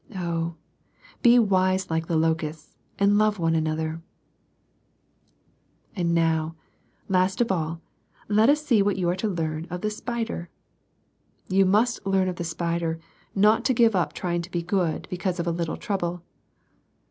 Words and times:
Oh, 0.15 0.55
be 1.21 1.37
wise 1.37 1.91
like 1.91 2.07
the 2.07 2.15
locusts, 2.17 2.75
and 2.97 3.19
love 3.19 3.37
one 3.37 3.53
another! 3.53 4.01
IV. 5.91 5.91
And 5.97 6.15
now, 6.15 6.55
last 7.07 7.39
of 7.39 7.51
all, 7.51 7.81
let 8.27 8.49
us 8.49 8.65
see 8.65 8.81
what 8.81 8.97
you 8.97 9.07
are 9.09 9.15
to 9.17 9.27
learn 9.27 9.67
of 9.69 9.81
the 9.81 9.91
spider. 9.91 10.49
You 11.47 11.67
must 11.67 12.03
learn 12.03 12.27
of 12.27 12.37
the 12.37 12.43
spider 12.43 12.97
not 13.35 13.63
to 13.65 13.75
give 13.75 13.95
up 13.95 14.13
trying 14.13 14.41
to 14.41 14.49
be 14.49 14.63
good 14.63 15.07
because 15.11 15.39
of 15.39 15.45
a 15.45 15.51
little 15.51 15.77
trouble. 15.77 16.23